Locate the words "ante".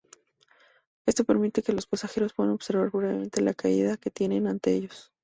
4.47-4.73